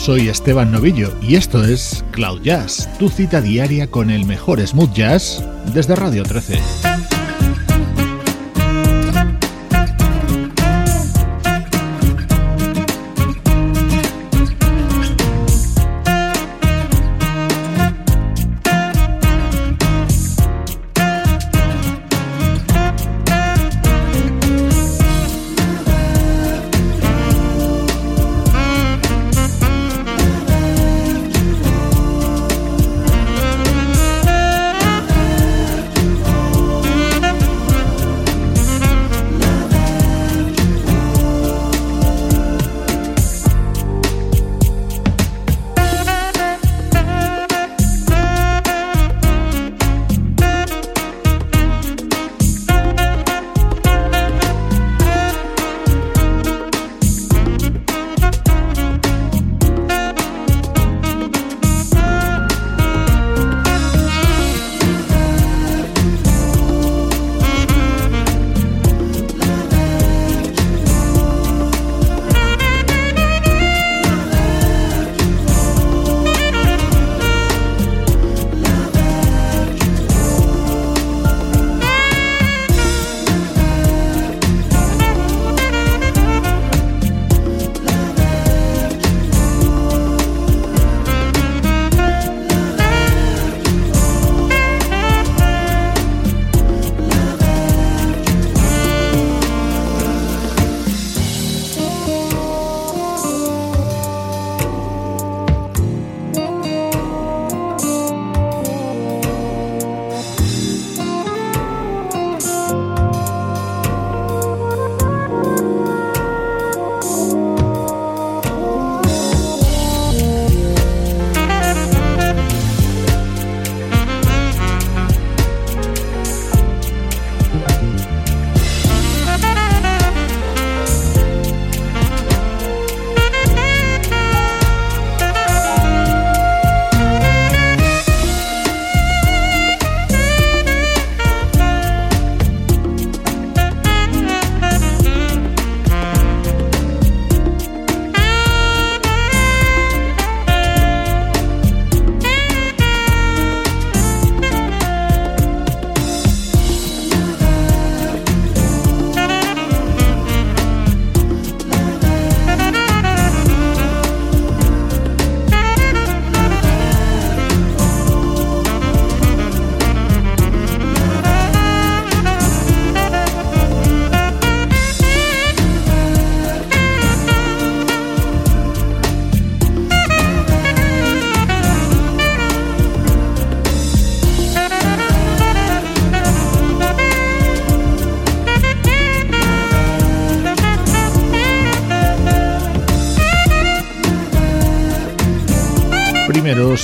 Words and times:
Soy 0.00 0.30
Esteban 0.30 0.72
Novillo 0.72 1.12
y 1.20 1.34
esto 1.34 1.62
es 1.62 2.02
Cloud 2.10 2.40
Jazz, 2.40 2.88
tu 2.98 3.10
cita 3.10 3.42
diaria 3.42 3.86
con 3.86 4.10
el 4.10 4.24
mejor 4.24 4.66
smooth 4.66 4.92
jazz 4.94 5.44
desde 5.74 5.94
Radio 5.94 6.22
13. 6.22 6.58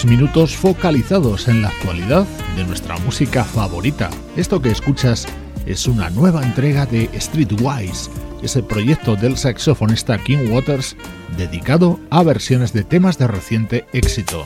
Minutos 0.04 0.56
focalizados 0.56 1.46
en 1.46 1.62
la 1.62 1.68
actualidad 1.68 2.26
de 2.56 2.64
nuestra 2.64 2.98
música 2.98 3.44
favorita. 3.44 4.10
Esto 4.36 4.60
que 4.60 4.70
escuchas 4.70 5.26
es 5.64 5.86
una 5.86 6.10
nueva 6.10 6.42
entrega 6.42 6.86
de 6.86 7.08
Streetwise, 7.14 8.10
ese 8.42 8.64
proyecto 8.64 9.14
del 9.14 9.36
saxofonista 9.36 10.18
King 10.18 10.50
Waters 10.50 10.96
dedicado 11.36 12.00
a 12.10 12.24
versiones 12.24 12.72
de 12.72 12.82
temas 12.82 13.16
de 13.16 13.28
reciente 13.28 13.86
éxito. 13.92 14.44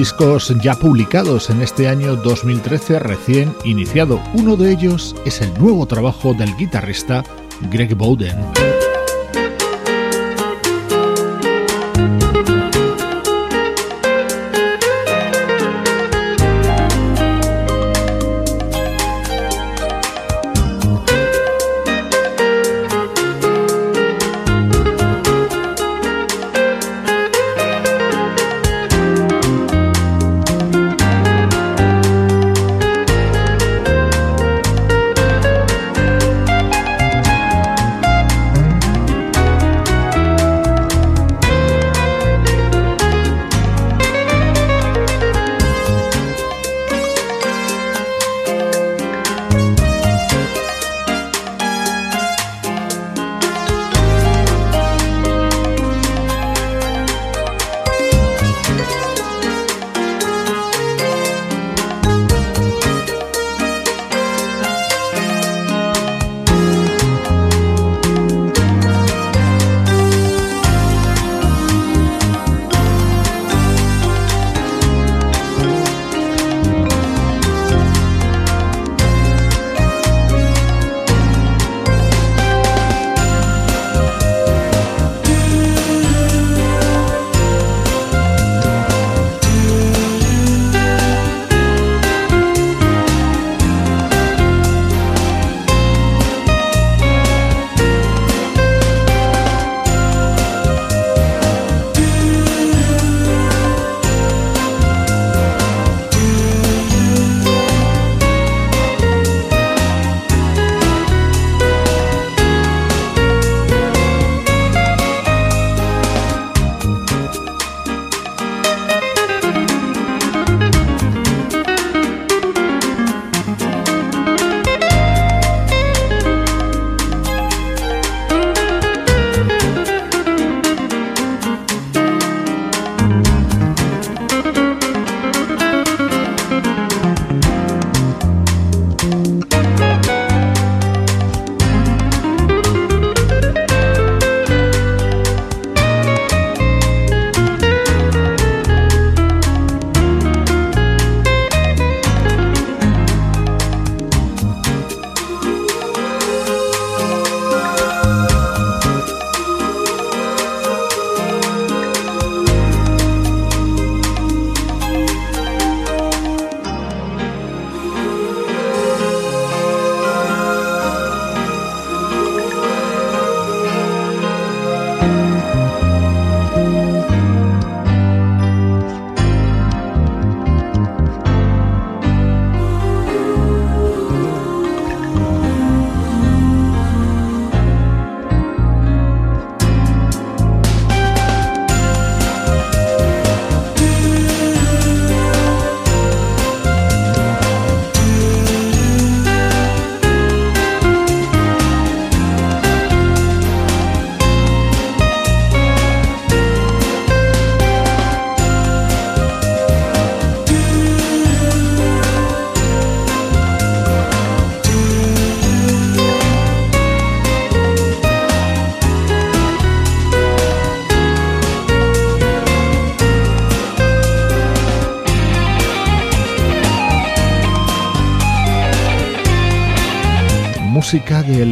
Discos 0.00 0.54
ya 0.62 0.74
publicados 0.76 1.50
en 1.50 1.60
este 1.60 1.86
año 1.86 2.16
2013 2.16 3.00
recién 3.00 3.54
iniciado. 3.64 4.18
Uno 4.32 4.56
de 4.56 4.72
ellos 4.72 5.14
es 5.26 5.42
el 5.42 5.52
nuevo 5.60 5.84
trabajo 5.84 6.32
del 6.32 6.56
guitarrista 6.56 7.22
Greg 7.70 7.94
Bowden. 7.94 8.38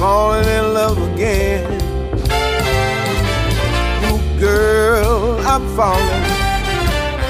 falling 0.00 0.48
in 0.48 0.74
love 0.74 0.98
again. 1.14 1.89
Girl, 4.40 5.38
I'm 5.46 5.68
falling, 5.76 6.24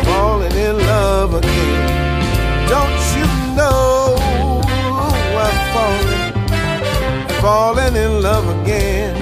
falling 0.05 0.52
in 0.52 0.79
love 0.79 1.35
again. 1.35 2.69
Don't 2.69 3.17
you 3.17 3.26
know 3.57 4.17
I'm 5.37 5.57
falling, 5.75 6.33
falling 7.40 7.97
in 7.97 8.23
love 8.23 8.47
again? 8.62 9.17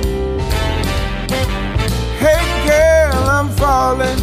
Hey 2.18 2.44
girl, 2.68 3.24
I'm 3.26 3.48
falling, 3.56 4.18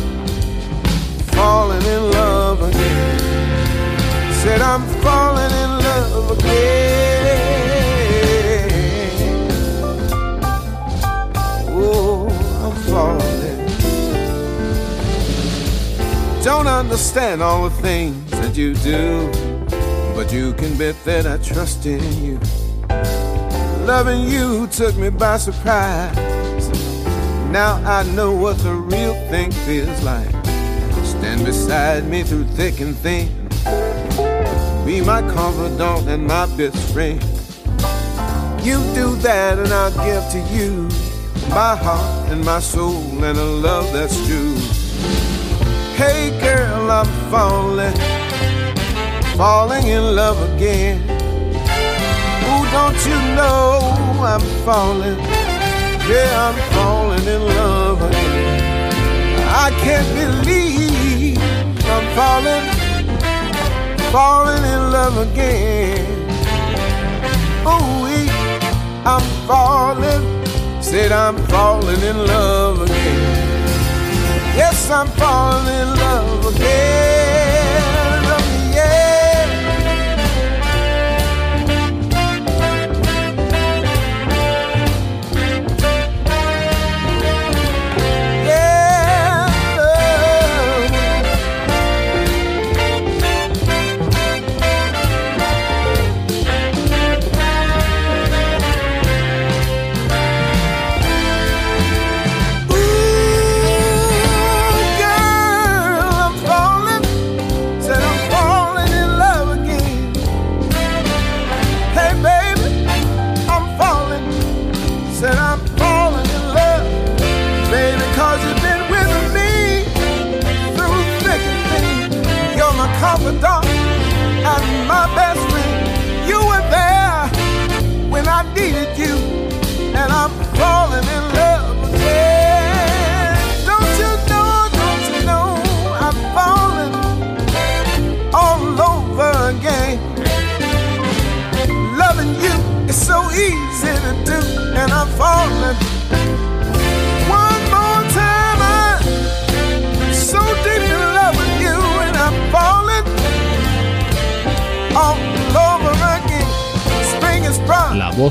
falling 1.33 1.81
in 1.81 2.11
love 2.11 2.61
again. 2.61 3.19
Said 4.43 4.61
I'm 4.61 4.85
falling 5.01 5.51
in 5.63 5.79
love 5.79 6.37
again. 6.37 6.85
Oh, 11.71 12.29
Don't 16.45 16.67
understand 16.67 17.41
all 17.41 17.67
the 17.67 17.75
things 17.81 18.29
that 18.29 18.55
you 18.55 18.75
do, 18.75 19.31
but 20.13 20.31
you 20.31 20.53
can 20.53 20.77
bet 20.77 20.95
that 21.03 21.25
I 21.25 21.37
trust 21.37 21.87
in 21.87 22.03
you. 22.23 22.39
Loving 23.83 24.29
you 24.29 24.67
took 24.67 24.95
me 24.95 25.09
by 25.09 25.37
surprise. 25.37 26.15
Now 27.49 27.81
I 27.83 28.03
know 28.13 28.31
what 28.31 28.59
the 28.59 28.75
real 28.75 29.15
thing 29.31 29.49
feels 29.65 30.03
like. 30.03 30.29
Stand 31.03 31.45
beside 31.45 32.07
me 32.07 32.21
through 32.21 32.45
thick 32.49 32.79
and 32.79 32.95
thin 32.95 33.27
be 34.85 35.01
my 35.01 35.21
confidant 35.21 36.07
and 36.07 36.27
my 36.27 36.45
best 36.55 36.77
friend. 36.93 37.19
You 38.63 38.77
do 38.93 39.15
that, 39.25 39.57
and 39.57 39.73
I'll 39.73 39.91
give 40.05 40.23
to 40.33 40.53
you 40.53 40.89
my 41.49 41.75
heart 41.75 42.29
and 42.29 42.45
my 42.45 42.59
soul 42.59 43.01
and 43.23 43.35
a 43.35 43.43
love 43.43 43.91
that's 43.91 44.23
true. 44.27 44.74
Hey, 45.95 46.37
girl, 46.41 46.91
I'm 46.91 47.05
falling, 47.31 47.95
falling 49.37 49.87
in 49.87 50.15
love 50.15 50.39
again. 50.53 51.01
Ooh, 52.47 52.65
don't 52.71 52.99
you 53.05 53.17
know 53.35 53.79
I'm 54.21 54.41
falling? 54.65 55.17
Yeah, 56.09 56.31
I'm 56.45 56.57
falling 56.73 57.25
in 57.25 57.41
love 57.47 58.01
again. 58.01 58.93
I 59.47 59.71
can't 59.83 60.09
believe 60.13 61.37
I'm 61.85 62.15
falling 62.15 62.85
falling 64.15 64.63
in 64.63 64.91
love 64.91 65.17
again. 65.27 66.05
Ooh, 67.67 68.05
I'm 69.11 69.25
falling. 69.45 70.23
Said 70.81 71.11
I'm 71.11 71.37
falling 71.47 72.01
in 72.01 72.17
love 72.25 72.81
again. 72.81 72.94
Yes, 74.55 74.89
I'm 74.89 75.07
falling 75.07 75.67
in 75.67 75.87
love 75.97 76.55
again. 76.55 77.24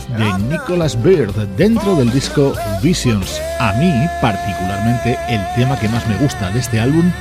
De 0.02 0.38
Nicholas 0.50 1.00
Bird 1.00 1.32
dentro 1.56 1.94
del 1.94 2.10
disco 2.10 2.52
Visions. 2.82 3.40
A 3.60 3.74
mí, 3.74 3.92
particularmente, 4.20 5.16
el 5.28 5.40
tema 5.54 5.78
que 5.78 5.88
más 5.88 6.04
me 6.08 6.16
gusta 6.16 6.50
de 6.50 6.58
este 6.58 6.80
álbum 6.80 7.12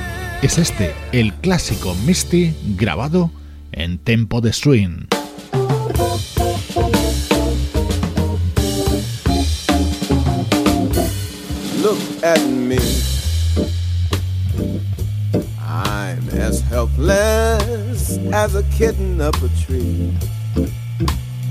es 0.42 0.58
este, 0.58 0.92
el 1.12 1.32
clásico 1.34 1.94
Misty 2.04 2.52
grabado 2.76 3.30
en 3.70 3.98
tempo 3.98 4.40
de 4.40 4.52
swing. 4.52 5.06
Look 11.80 12.24
at 12.24 12.40
me. 12.48 12.78
I'm 15.60 16.28
as 16.40 16.60
helpless 16.62 18.18
as 18.32 18.56
a 18.56 18.64
kitten 18.76 19.20
up 19.20 19.36
a 19.36 19.48
tree. 19.64 20.12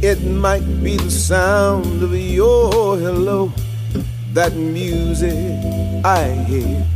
It 0.00 0.22
might 0.22 0.62
be 0.80 0.96
the 0.96 1.10
sound 1.10 2.04
of 2.04 2.16
your 2.16 2.96
hello, 2.96 3.52
that 4.32 4.54
music 4.54 5.34
I 6.04 6.28
hear. 6.46 6.86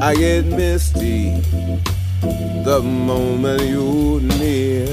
I 0.00 0.14
get 0.14 0.46
misty 0.46 1.38
the 2.64 2.80
moment 2.82 3.60
you're 3.60 4.22
near. 4.22 4.86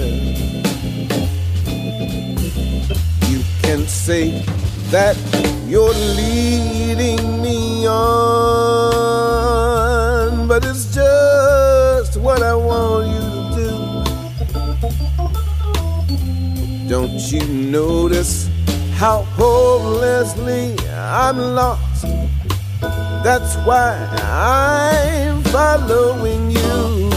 You 3.29 3.41
can 3.63 3.87
say 3.87 4.43
that 4.91 5.15
you're 5.67 5.93
leading 6.19 7.41
me 7.41 7.87
on, 7.87 8.09
but 10.49 10.65
it's 10.65 10.93
just 10.93 12.17
what 12.17 12.43
I 12.43 12.55
want 12.55 13.07
you 13.07 13.20
Don't 16.91 17.31
you 17.31 17.39
notice 17.47 18.49
how 18.95 19.23
hopelessly 19.39 20.75
I'm 20.89 21.37
lost? 21.37 22.05
That's 23.23 23.55
why 23.65 23.95
I'm 24.21 25.41
following 25.43 26.51
you. 26.51 27.09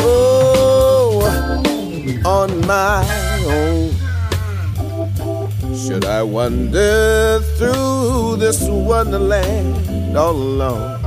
Oh, 0.00 1.22
on 2.26 2.66
my 2.66 3.06
own. 3.46 3.94
Should 5.76 6.04
I 6.04 6.24
wander 6.24 7.38
through 7.58 8.38
this 8.38 8.68
wonderland 8.68 10.16
all 10.16 10.32
alone, 10.32 11.00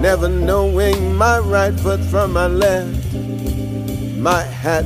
never 0.00 0.28
knowing 0.28 1.16
my 1.16 1.40
right 1.40 1.74
foot 1.80 1.98
from 1.98 2.34
my 2.34 2.46
left, 2.46 2.99
my 4.20 4.42
hat 4.42 4.84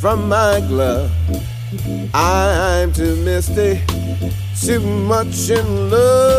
from 0.00 0.28
my 0.28 0.60
glove? 0.60 1.10
I'm 2.14 2.92
too 2.92 3.16
misty, 3.16 3.80
too 4.60 4.80
much 4.80 5.50
in 5.50 5.90
love. 5.90 6.31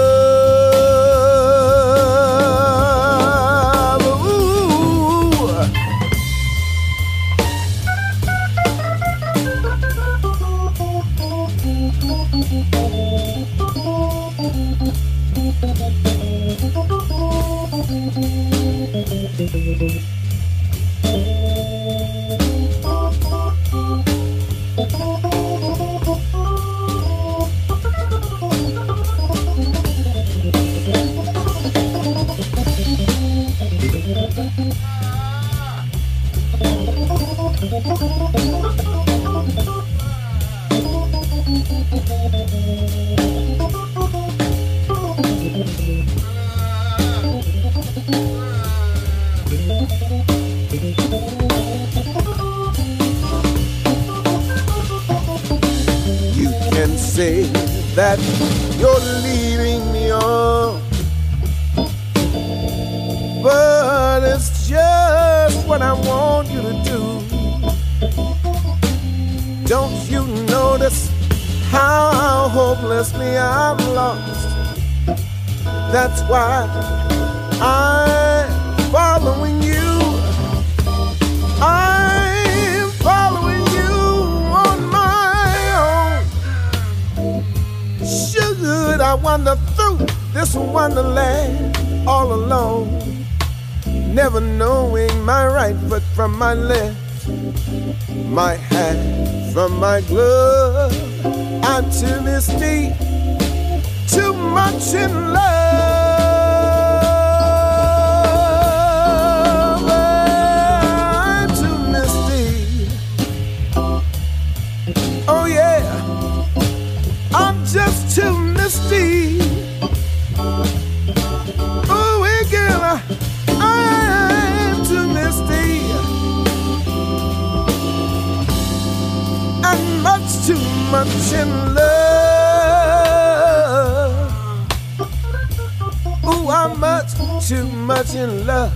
In 138.24 138.48
love. 138.48 138.72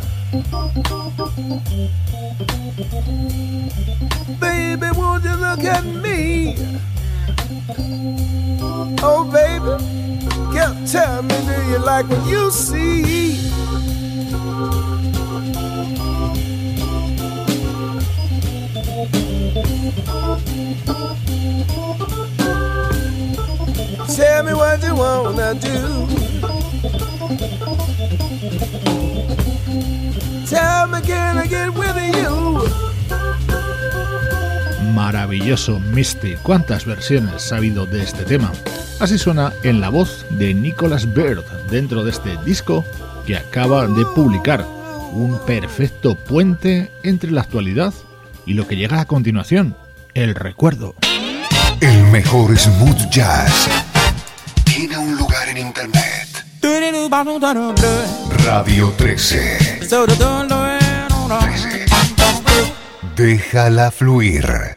Baby, 4.40 4.88
won't 4.94 5.24
you 5.24 5.36
look 5.36 5.64
at 5.64 5.86
me? 5.86 6.58
Oh, 9.02 9.24
baby, 9.32 9.74
can't 10.54 10.88
tell 10.88 11.24
me, 11.24 11.36
do 11.46 11.72
you 11.72 11.80
like 11.80 12.10
what 12.10 12.28
you 12.28 12.52
see? 12.52 13.38
Tell 24.16 24.44
me 24.44 24.54
what 24.54 24.84
you 24.84 24.96
wanna 24.96 25.54
do. 25.54 26.27
Maravilloso 35.28 35.82
Misty. 35.82 36.38
¿Cuántas 36.42 36.86
versiones 36.86 37.52
ha 37.52 37.58
habido 37.58 37.86
de 37.86 38.02
este 38.02 38.24
tema? 38.24 38.50
Así 39.02 39.18
suena 39.18 39.52
en 39.62 39.82
la 39.82 39.90
voz 39.90 40.26
de 40.30 40.54
Nicholas 40.54 41.14
Bird 41.14 41.44
dentro 41.70 42.06
de 42.06 42.12
este 42.12 42.38
disco 42.46 42.86
que 43.26 43.36
acaba 43.36 43.88
de 43.88 44.06
publicar. 44.06 44.66
Un 45.12 45.38
perfecto 45.46 46.16
puente 46.16 46.90
entre 47.04 47.32
la 47.32 47.42
actualidad 47.42 47.94
y 48.46 48.54
lo 48.54 48.70
que 48.70 48.78
llega 48.78 49.02
a 49.02 49.06
continuación, 49.06 49.76
el 50.14 50.34
recuerdo. 50.34 50.96
El 51.82 52.04
mejor 52.04 52.58
smooth 52.58 53.10
jazz 53.10 53.68
tiene 54.64 54.98
un 54.98 55.18
lugar 55.18 55.50
en 55.50 55.58
internet. 55.58 56.46
Radio 58.46 58.94
13. 58.96 59.80
13. 59.82 59.98
Déjala 63.18 63.92
fluir. 63.92 64.77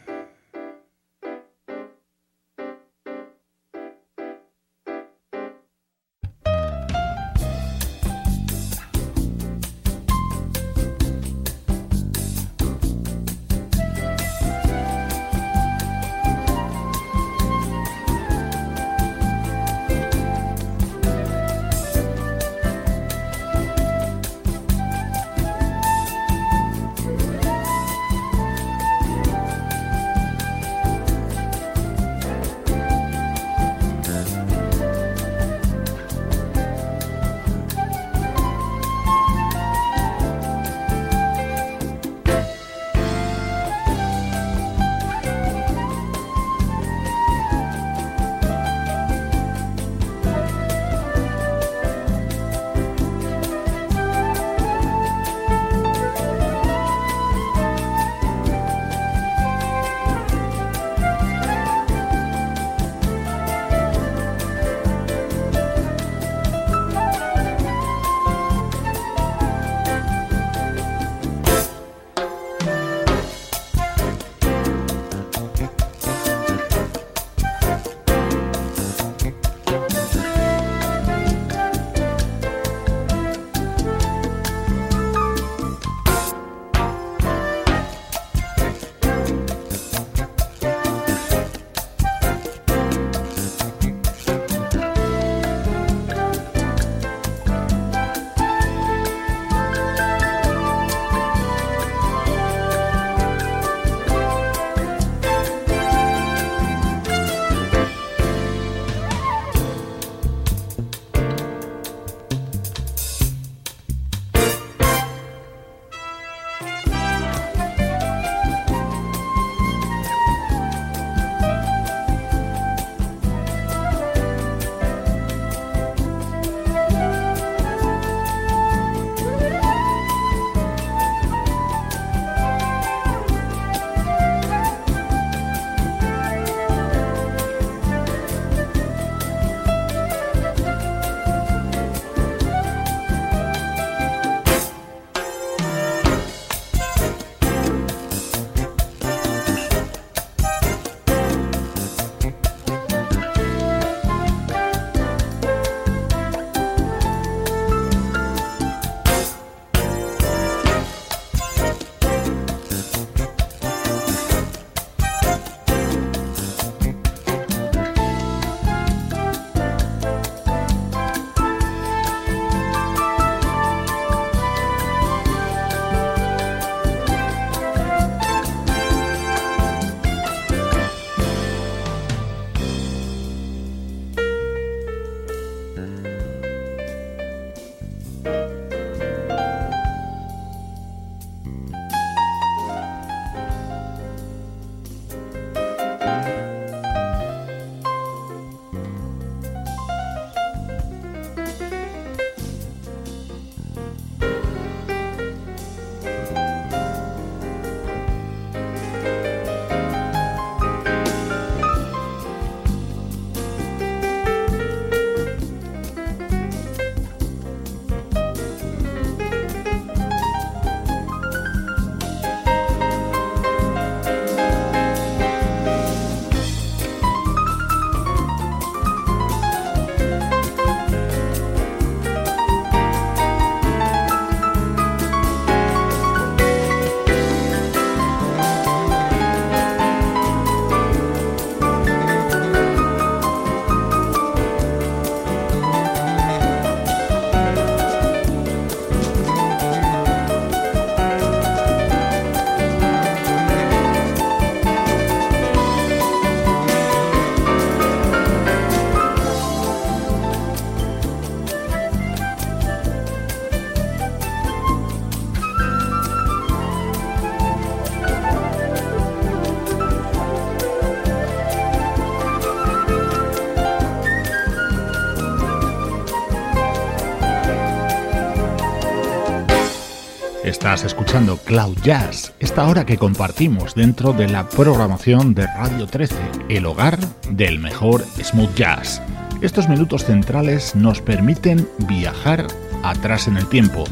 Cloud 281.45 281.77
Jazz, 281.83 282.33
esta 282.39 282.69
hora 282.69 282.87
que 282.87 282.97
compartimos 282.97 283.75
dentro 283.75 284.13
de 284.13 284.29
la 284.29 284.49
programación 284.49 285.35
de 285.35 285.45
Radio 285.45 285.89
13, 285.89 286.15
el 286.49 286.67
hogar 286.67 287.01
del 287.31 287.59
mejor 287.59 288.05
smooth 288.23 288.55
jazz. 288.55 289.03
Estos 289.43 289.69
minutos 289.69 290.05
centrales 290.05 290.77
nos 290.77 291.01
permiten 291.01 291.69
viajar 291.89 292.47
atrás 292.85 293.27
en 293.27 293.39
el 293.39 293.47
tiempo 293.49 293.87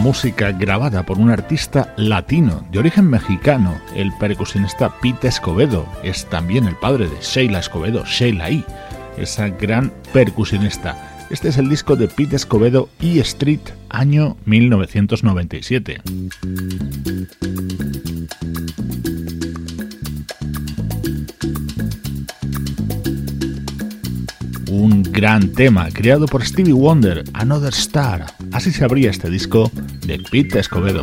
música 0.00 0.50
grabada 0.52 1.04
por 1.04 1.18
un 1.18 1.30
artista 1.30 1.92
latino 1.98 2.66
de 2.72 2.78
origen 2.78 3.08
mexicano, 3.08 3.78
el 3.94 4.10
percusionista 4.14 4.98
Pete 4.98 5.28
Escobedo. 5.28 5.86
Es 6.02 6.24
también 6.24 6.66
el 6.66 6.74
padre 6.74 7.06
de 7.06 7.16
Sheila 7.20 7.58
Escobedo, 7.58 8.04
Sheila 8.06 8.48
E., 8.48 8.64
esa 9.18 9.48
gran 9.48 9.92
percusionista. 10.14 10.96
Este 11.28 11.48
es 11.48 11.58
el 11.58 11.68
disco 11.68 11.96
de 11.96 12.08
Pete 12.08 12.36
Escobedo 12.36 12.88
E 12.98 13.20
Street, 13.20 13.60
año 13.90 14.38
1997. 14.46 16.00
Gran 25.20 25.52
tema 25.52 25.90
creado 25.92 26.24
por 26.24 26.42
Stevie 26.42 26.72
Wonder, 26.72 27.24
Another 27.34 27.74
Star. 27.74 28.24
Así 28.52 28.72
se 28.72 28.84
abría 28.84 29.10
este 29.10 29.28
disco 29.28 29.70
de 30.06 30.18
Pete 30.18 30.60
Escobedo. 30.60 31.02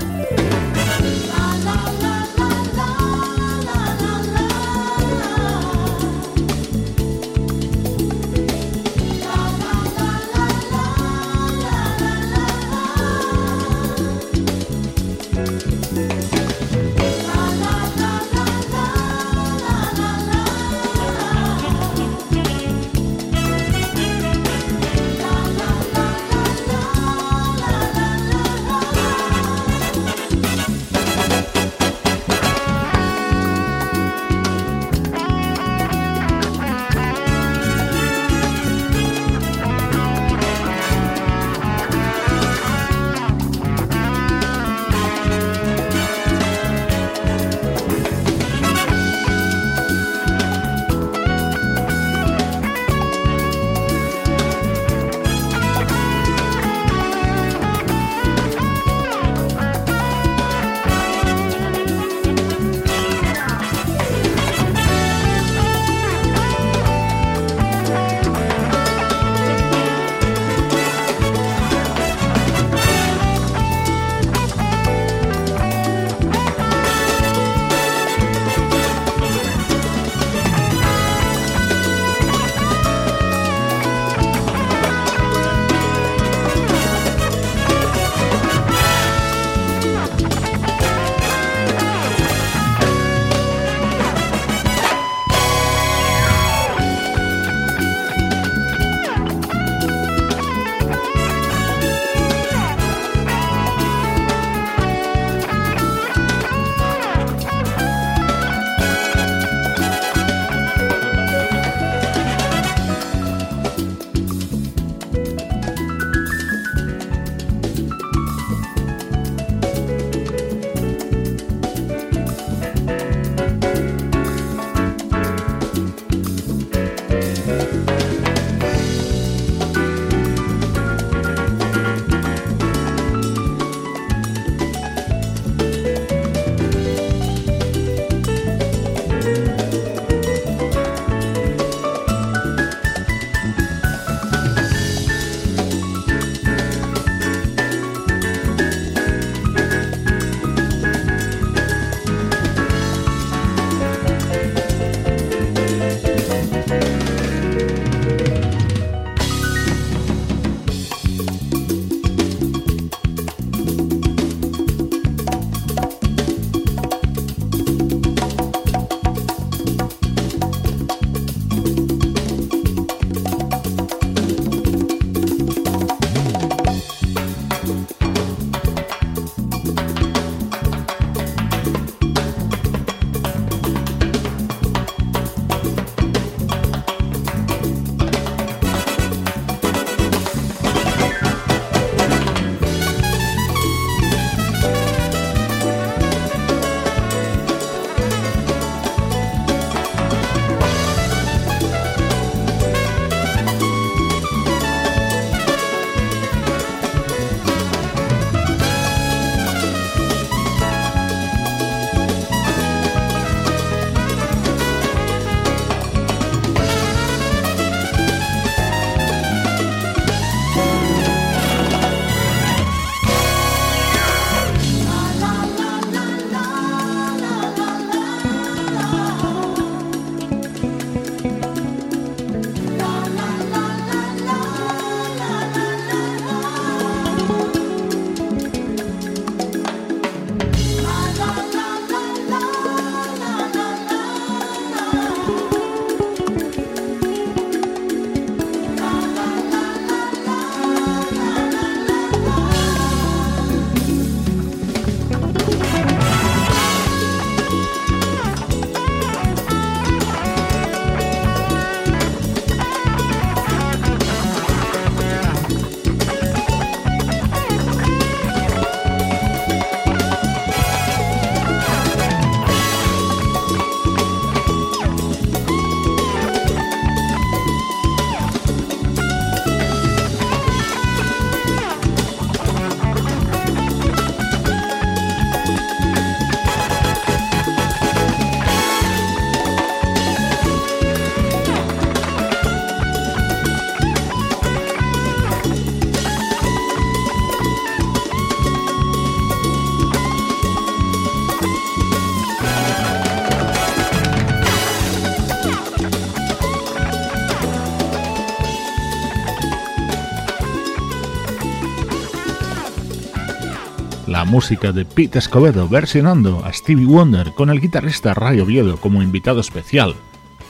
Música 314.27 314.71
de 314.71 314.85
Pete 314.85 315.19
Escobedo 315.19 315.67
versionando 315.67 316.43
a 316.45 316.53
Stevie 316.53 316.85
Wonder 316.85 317.31
con 317.31 317.49
el 317.49 317.61
guitarrista 317.61 318.13
Ray 318.13 318.39
Oviedo 318.41 318.77
como 318.77 319.01
invitado 319.01 319.39
especial. 319.39 319.95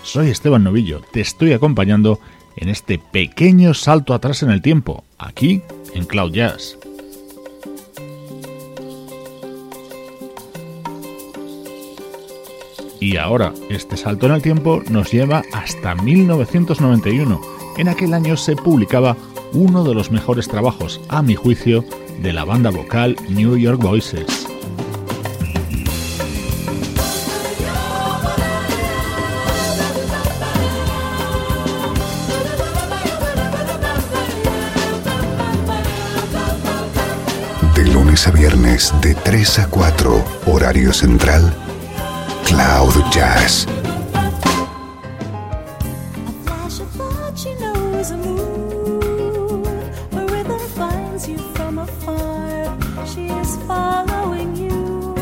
Soy 0.03 0.29
Esteban 0.29 0.63
Novillo, 0.63 1.01
te 1.11 1.21
estoy 1.21 1.53
acompañando 1.53 2.19
en 2.55 2.69
este 2.69 2.97
pequeño 2.97 3.73
salto 3.73 4.13
atrás 4.13 4.41
en 4.43 4.49
el 4.49 4.61
tiempo, 4.61 5.03
aquí 5.17 5.61
en 5.93 6.05
Cloud 6.05 6.33
Jazz. 6.33 6.77
Y 12.99 13.17
ahora, 13.17 13.53
este 13.69 13.95
salto 13.95 14.25
en 14.25 14.33
el 14.33 14.41
tiempo 14.41 14.81
nos 14.89 15.11
lleva 15.11 15.43
hasta 15.53 15.93
1991. 15.93 17.39
En 17.77 17.89
aquel 17.89 18.15
año 18.15 18.35
se 18.35 18.55
publicaba 18.55 19.15
uno 19.53 19.83
de 19.83 19.93
los 19.93 20.11
mejores 20.11 20.47
trabajos, 20.47 21.01
a 21.09 21.21
mi 21.21 21.35
juicio, 21.35 21.83
de 22.21 22.33
la 22.33 22.45
banda 22.45 22.69
vocal 22.69 23.15
New 23.29 23.57
York 23.57 23.81
Voices. 23.81 24.47
De 37.75 37.85
lunes 37.85 38.27
a 38.27 38.31
viernes, 38.31 38.93
de 39.01 39.13
3 39.13 39.59
a 39.59 39.69
4, 39.69 40.23
horario 40.47 40.91
central, 40.91 41.53
Cloud 42.45 42.93
Jazz. 43.11 43.67
fire, 52.03 52.77
she 53.05 53.27
is 53.27 53.57
following 53.67 54.55
you, 54.55 55.15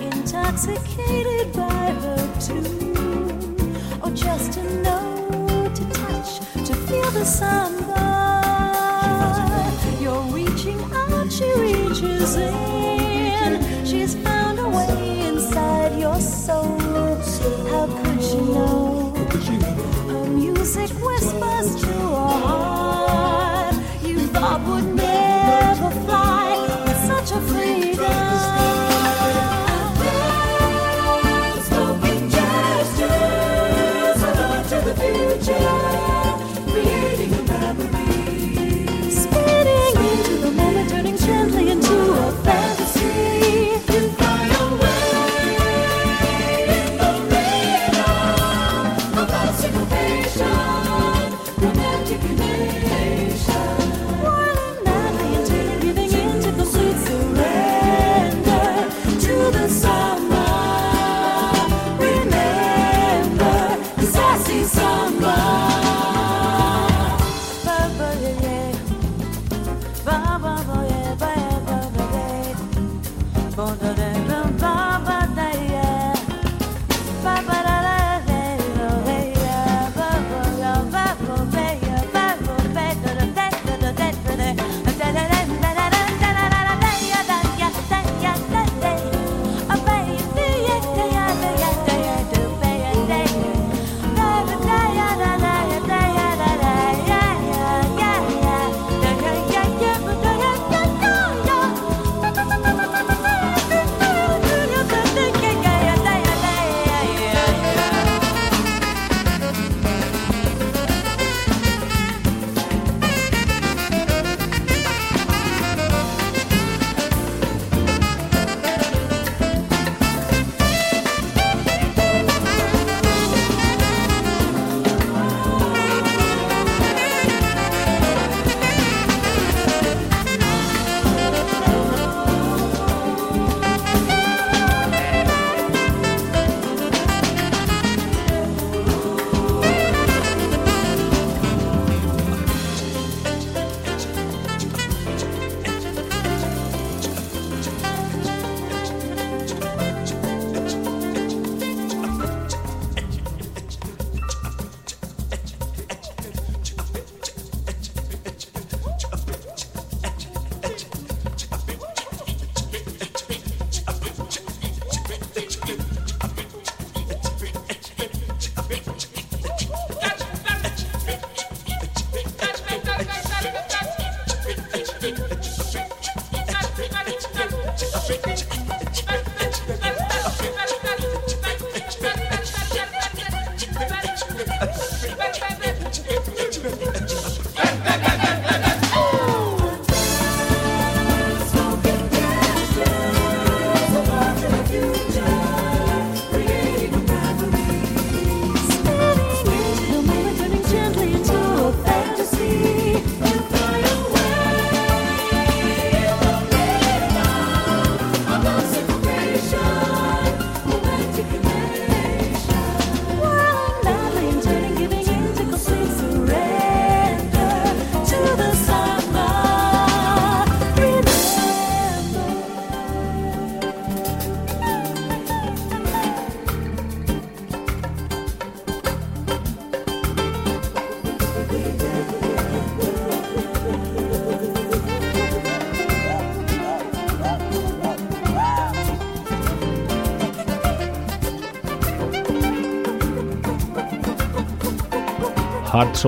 intoxicated 0.00 1.52
by 1.52 1.92
her 2.02 2.22
tune. 2.40 3.56
Oh, 4.02 4.10
just 4.14 4.52
to 4.54 4.62
know, 4.82 5.70
to 5.74 5.84
touch, 5.90 6.38
to 6.66 6.74
feel 6.86 7.10
the 7.10 7.24
sun 7.24 7.72
burn. 7.88 8.04
You're 10.02 10.26
reaching 10.32 10.80
out, 10.92 11.32
she 11.32 11.52
reaches 11.54 12.36
in. 12.36 13.84
She's 13.84 14.14
found 14.16 14.58
a 14.58 14.68
way 14.68 15.26
inside 15.26 15.98
your 15.98 16.20
soul. 16.20 16.78
How 17.70 17.86
could 17.86 18.22
she 18.22 18.36
know? 18.36 19.12
Her 20.08 20.26
music. 20.26 20.90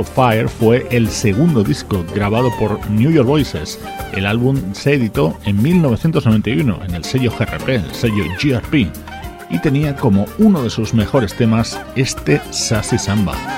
Fire 0.04 0.48
fue 0.48 0.86
el 0.90 1.08
segundo 1.08 1.62
disco 1.62 2.04
grabado 2.14 2.50
por 2.58 2.90
New 2.90 3.10
York 3.10 3.26
Voices. 3.26 3.78
El 4.12 4.26
álbum 4.26 4.60
se 4.72 4.94
editó 4.94 5.38
en 5.44 5.62
1991 5.62 6.80
en 6.86 6.94
el 6.94 7.04
sello 7.04 7.32
GRP, 7.38 7.68
el 7.68 7.94
sello 7.94 8.24
GRP, 8.42 8.90
y 9.50 9.58
tenía 9.60 9.96
como 9.96 10.26
uno 10.38 10.62
de 10.62 10.70
sus 10.70 10.94
mejores 10.94 11.34
temas 11.34 11.80
este 11.94 12.40
Sassy 12.50 12.98
Samba. 12.98 13.55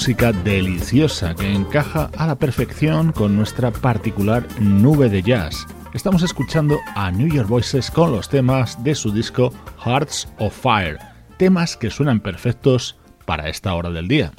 Música 0.00 0.32
deliciosa 0.32 1.34
que 1.34 1.52
encaja 1.52 2.10
a 2.16 2.26
la 2.26 2.34
perfección 2.34 3.12
con 3.12 3.36
nuestra 3.36 3.70
particular 3.70 4.48
nube 4.58 5.10
de 5.10 5.20
jazz. 5.20 5.66
Estamos 5.92 6.22
escuchando 6.22 6.78
a 6.94 7.10
New 7.10 7.28
York 7.28 7.46
Voices 7.46 7.90
con 7.90 8.10
los 8.10 8.30
temas 8.30 8.82
de 8.82 8.94
su 8.94 9.12
disco 9.12 9.52
Hearts 9.84 10.26
of 10.38 10.58
Fire, 10.58 10.96
temas 11.36 11.76
que 11.76 11.90
suenan 11.90 12.20
perfectos 12.20 12.96
para 13.26 13.50
esta 13.50 13.74
hora 13.74 13.90
del 13.90 14.08
día. 14.08 14.32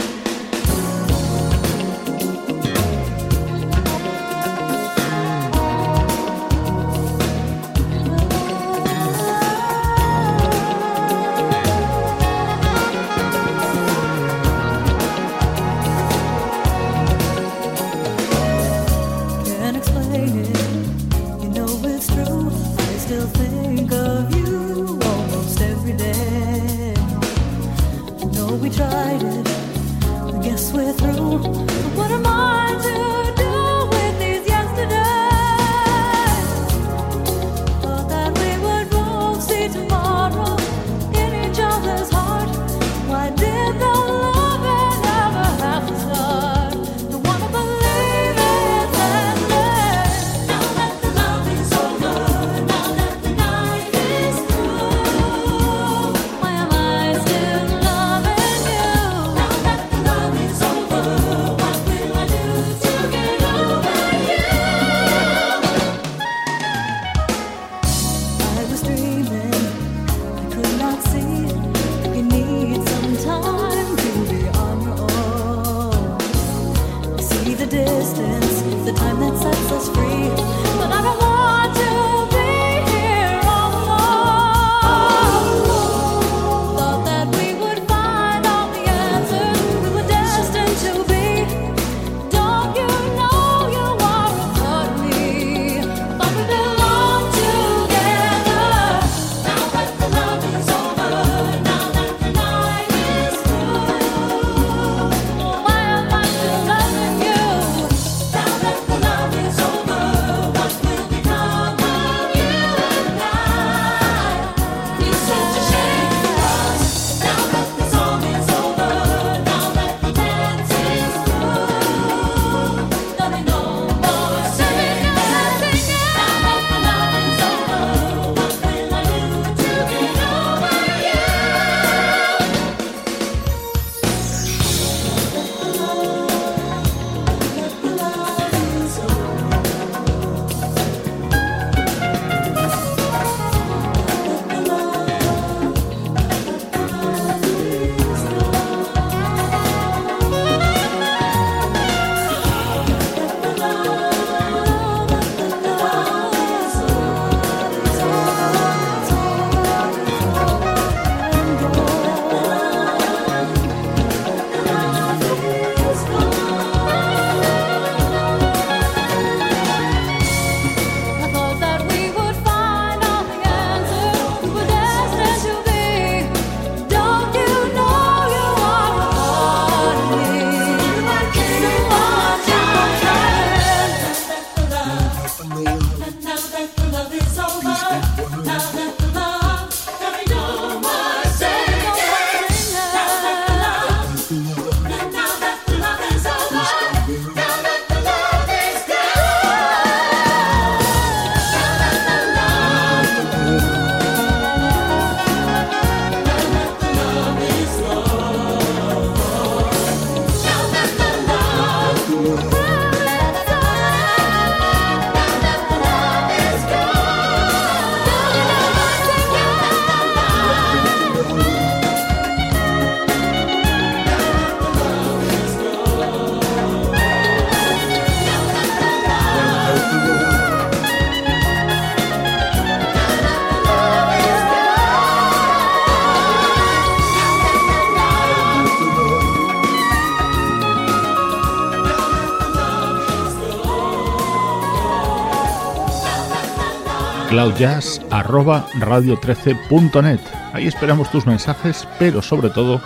cloudjazz@radio13.net. 247.42 250.20
Ahí 250.54 250.68
esperamos 250.68 251.10
tus 251.10 251.26
mensajes, 251.26 251.88
pero 251.98 252.22
sobre 252.22 252.52
todo 252.52 252.80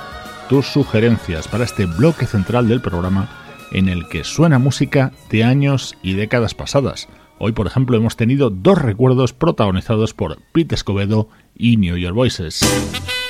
tus 0.48 0.68
sugerencias 0.68 1.50
para 1.50 1.66
este 1.66 1.86
bloque 1.86 2.26
central 2.26 2.70
del 2.70 2.80
programa 2.82 3.28
en 3.72 3.90
el 3.90 4.08
que 4.08 4.24
suena 4.24 4.60
música 4.60 5.12
de 5.30 5.44
años 5.44 5.98
y 6.02 6.14
décadas 6.14 6.54
pasadas. 6.54 7.10
Hoy, 7.38 7.52
por 7.52 7.68
ejemplo, 7.68 7.98
hemos 7.98 8.16
tenido 8.16 8.50
dos 8.50 8.82
recuerdos 8.82 9.34
protagonizados 9.34 10.14
por 10.14 10.38
Pete 10.54 10.76
Escobedo 10.76 11.28
y 11.54 11.76
New 11.76 11.98
York 11.98 12.16
Voices. 12.16 12.62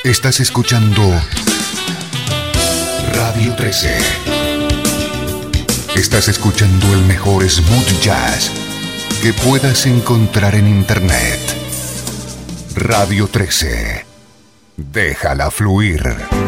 Estás 0.03 0.39
escuchando 0.39 1.01
Radio 3.15 3.55
13. 3.55 3.97
Estás 5.95 6.27
escuchando 6.27 6.93
el 6.93 7.01
mejor 7.05 7.49
smooth 7.49 8.01
jazz 8.01 8.64
que 9.25 9.33
puedas 9.33 9.87
encontrar 9.87 10.53
en 10.53 10.67
Internet. 10.67 11.39
Radio 12.75 13.27
13. 13.27 14.05
Déjala 14.77 15.49
fluir. 15.49 16.44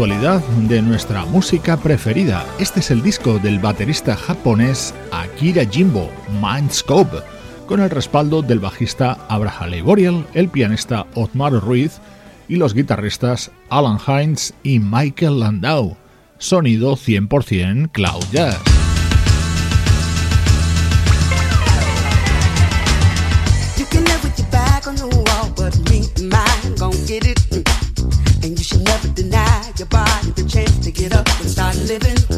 actualidad 0.00 0.40
de 0.66 0.80
nuestra 0.80 1.26
música 1.26 1.76
preferida. 1.76 2.46
Este 2.58 2.80
es 2.80 2.90
el 2.90 3.02
disco 3.02 3.38
del 3.38 3.58
baterista 3.58 4.16
japonés 4.16 4.94
Akira 5.12 5.66
Jimbo, 5.66 6.10
Mindscope, 6.40 7.18
con 7.66 7.80
el 7.80 7.90
respaldo 7.90 8.40
del 8.40 8.60
bajista 8.60 9.18
Abraham 9.28 9.84
Boriel, 9.84 10.24
el 10.32 10.48
pianista 10.48 11.06
Otmar 11.14 11.52
Ruiz 11.52 12.00
y 12.48 12.56
los 12.56 12.72
guitarristas 12.72 13.50
Alan 13.68 13.98
Hines 14.06 14.54
y 14.62 14.78
Michael 14.78 15.38
Landau. 15.38 15.98
Sonido 16.38 16.96
100% 16.96 17.90
Cloud 17.92 18.24
your 29.80 29.88
body 29.88 30.30
the 30.32 30.46
chance 30.46 30.76
to 30.84 30.92
get 30.92 31.14
up 31.14 31.26
and 31.40 31.48
start 31.48 31.74
living. 31.88 32.29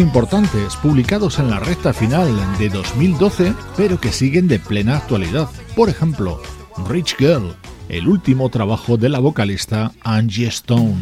importantes 0.00 0.76
publicados 0.76 1.38
en 1.38 1.50
la 1.50 1.60
recta 1.60 1.92
final 1.92 2.28
de 2.58 2.68
2012, 2.68 3.54
pero 3.76 4.00
que 4.00 4.12
siguen 4.12 4.48
de 4.48 4.58
plena 4.58 4.96
actualidad. 4.96 5.48
Por 5.74 5.88
ejemplo, 5.88 6.40
Rich 6.88 7.16
Girl, 7.18 7.54
el 7.88 8.08
último 8.08 8.48
trabajo 8.48 8.96
de 8.96 9.08
la 9.08 9.18
vocalista 9.18 9.92
Angie 10.02 10.48
Stone. 10.48 10.96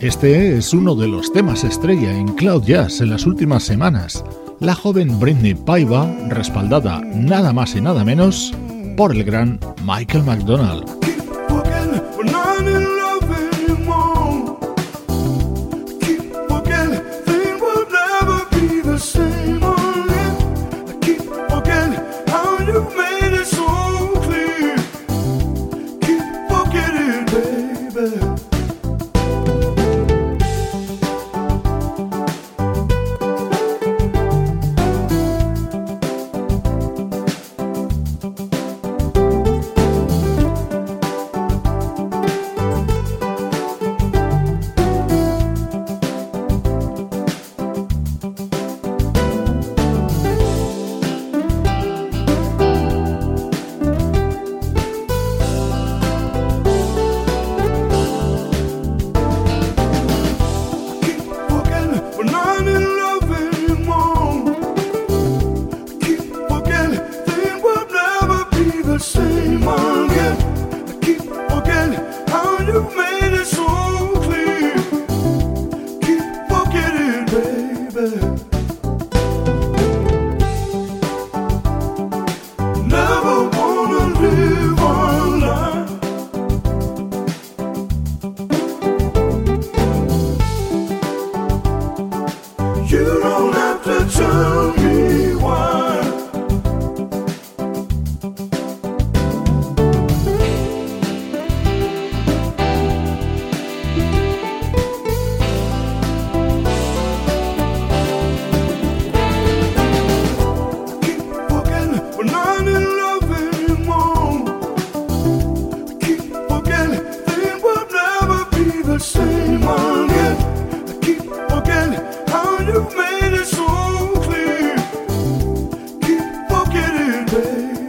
Este 0.00 0.56
es 0.56 0.72
uno 0.72 0.94
de 0.94 1.08
los 1.08 1.32
temas 1.32 1.64
estrella 1.64 2.16
en 2.16 2.28
Cloud 2.34 2.64
Jazz 2.64 3.00
en 3.00 3.10
las 3.10 3.26
últimas 3.26 3.64
semanas 3.64 4.22
la 4.66 4.74
joven 4.74 5.20
Britney 5.20 5.54
Paiva, 5.54 6.12
respaldada 6.28 7.00
nada 7.14 7.52
más 7.52 7.76
y 7.76 7.80
nada 7.80 8.04
menos 8.04 8.52
por 8.96 9.14
el 9.14 9.22
gran 9.22 9.60
Michael 9.84 10.24
McDonald. 10.24 10.95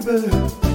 Baby. 0.08 0.67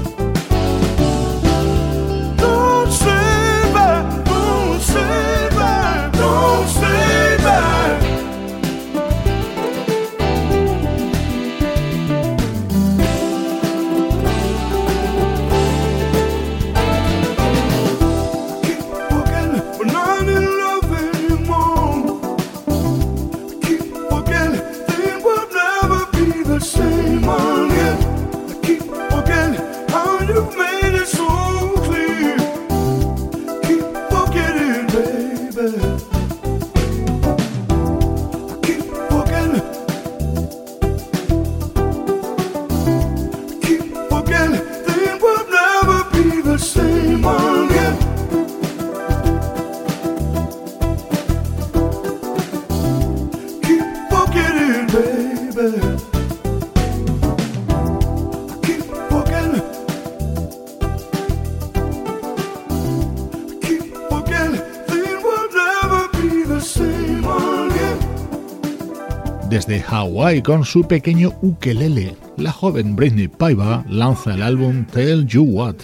Hawái 70.02 70.42
con 70.42 70.64
su 70.64 70.82
pequeño 70.88 71.32
ukelele, 71.42 72.16
la 72.36 72.50
joven 72.50 72.96
Britney 72.96 73.28
Paiva 73.28 73.84
lanza 73.88 74.34
el 74.34 74.42
álbum 74.42 74.84
Tell 74.84 75.28
You 75.28 75.44
What, 75.44 75.76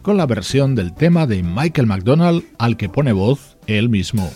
con 0.00 0.16
la 0.16 0.24
versión 0.24 0.74
del 0.74 0.94
tema 0.94 1.26
de 1.26 1.42
Michael 1.42 1.86
McDonald 1.86 2.42
al 2.56 2.78
que 2.78 2.88
pone 2.88 3.12
voz 3.12 3.58
él 3.66 3.90
mismo. 3.90 4.30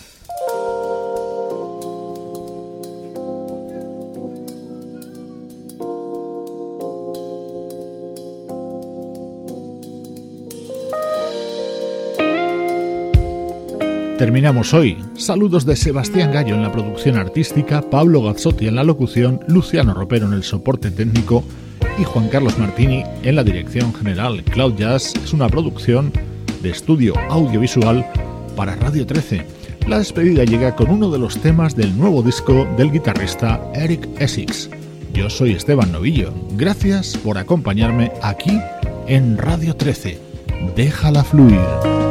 Terminamos 14.21 14.75
hoy. 14.75 15.03
Saludos 15.15 15.65
de 15.65 15.75
Sebastián 15.75 16.31
Gallo 16.31 16.53
en 16.53 16.61
la 16.61 16.71
producción 16.71 17.17
artística, 17.17 17.81
Pablo 17.81 18.21
Gazzotti 18.21 18.67
en 18.67 18.75
la 18.75 18.83
locución, 18.83 19.39
Luciano 19.47 19.95
Ropero 19.95 20.27
en 20.27 20.33
el 20.33 20.43
soporte 20.43 20.91
técnico 20.91 21.43
y 21.97 22.03
Juan 22.03 22.29
Carlos 22.29 22.59
Martini 22.59 23.03
en 23.23 23.35
la 23.35 23.43
dirección 23.43 23.95
general. 23.95 24.43
Cloud 24.43 24.75
Jazz 24.75 25.15
es 25.23 25.33
una 25.33 25.49
producción 25.49 26.13
de 26.61 26.69
estudio 26.69 27.15
audiovisual 27.31 28.05
para 28.55 28.75
Radio 28.75 29.07
13. 29.07 29.43
La 29.87 29.97
despedida 29.97 30.43
llega 30.43 30.75
con 30.75 30.91
uno 30.91 31.09
de 31.09 31.17
los 31.17 31.41
temas 31.41 31.75
del 31.75 31.97
nuevo 31.97 32.21
disco 32.21 32.67
del 32.77 32.91
guitarrista 32.91 33.59
Eric 33.73 34.07
Essex. 34.19 34.69
Yo 35.15 35.31
soy 35.31 35.53
Esteban 35.53 35.91
Novillo. 35.91 36.31
Gracias 36.51 37.17
por 37.17 37.39
acompañarme 37.39 38.11
aquí 38.21 38.55
en 39.07 39.39
Radio 39.39 39.75
13. 39.75 40.19
Déjala 40.75 41.23
fluir. 41.23 42.10